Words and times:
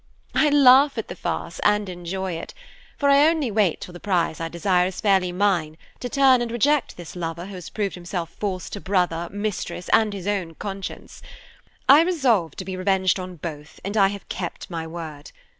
I 0.33 0.49
laugh 0.49 0.97
at 0.97 1.09
the 1.09 1.15
farce 1.15 1.59
and 1.59 1.87
enjoy 1.87 2.31
it, 2.31 2.55
for 2.97 3.07
I 3.07 3.27
only 3.27 3.51
wait 3.51 3.79
till 3.79 3.91
the 3.93 3.99
prize 3.99 4.39
I 4.41 4.47
desire 4.49 4.87
is 4.87 4.99
fairly 4.99 5.31
mine, 5.31 5.77
to 5.99 6.09
turn 6.09 6.41
and 6.41 6.51
reject 6.51 6.97
this 6.97 7.15
lover 7.15 7.45
who 7.45 7.53
has 7.53 7.69
proved 7.69 7.93
himself 7.93 8.31
false 8.31 8.67
to 8.71 8.81
brother, 8.81 9.29
mistress, 9.31 9.89
and 9.89 10.11
his 10.11 10.25
own 10.25 10.55
conscience. 10.55 11.21
I 11.87 12.01
resolved 12.01 12.57
to 12.57 12.65
be 12.65 12.75
revenged 12.75 13.19
on 13.19 13.35
both, 13.35 13.79
and 13.85 13.95
I 13.95 14.07
have 14.07 14.27
kept 14.27 14.71
my 14.71 14.87
word. 14.87 15.31